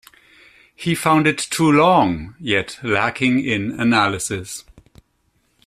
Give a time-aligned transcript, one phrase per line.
[0.75, 4.65] He found it too long, yet lacking in analysis.